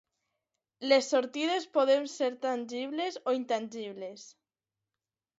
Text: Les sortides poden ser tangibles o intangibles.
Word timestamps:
Les 0.91 1.09
sortides 1.11 1.67
poden 1.75 2.07
ser 2.13 2.29
tangibles 2.45 3.19
o 3.27 3.35
intangibles. 3.41 4.25